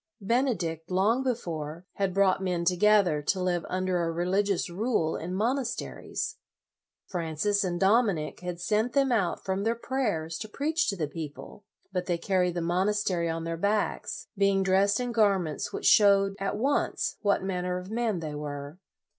Bene 0.19 0.55
dict, 0.57 0.89
long 0.89 1.21
before, 1.21 1.85
had 1.97 2.11
brought 2.11 2.41
men 2.41 2.65
to 2.65 2.75
gether 2.75 3.21
to 3.21 3.39
live 3.39 3.63
under 3.69 4.01
a 4.01 4.11
religious 4.11 4.67
rule 4.67 5.15
in 5.15 5.31
monasteries. 5.35 6.37
Francis 7.05 7.63
and 7.63 7.79
Dominic 7.79 8.39
had 8.39 8.59
sent 8.59 8.93
them 8.93 9.11
out 9.11 9.45
from 9.45 9.61
their 9.63 9.75
prayers 9.75 10.39
to 10.39 10.49
preach 10.49 10.89
to 10.89 10.95
the 10.95 11.07
people, 11.07 11.65
but 11.93 12.07
they 12.07 12.17
carried 12.17 12.55
the 12.55 12.61
monas 12.61 13.03
tery 13.05 13.31
on 13.31 13.43
their 13.43 13.57
backs, 13.57 14.25
being 14.35 14.63
dressed 14.63 14.99
in 14.99 15.11
gar 15.11 15.37
ments 15.37 15.71
which 15.71 15.85
showed 15.85 16.33
at 16.39 16.57
once 16.57 17.17
what 17.21 17.43
man 17.43 17.63
ner 17.63 17.77
of 17.77 17.91
men 17.91 18.21
they 18.21 18.33
were. 18.33 18.79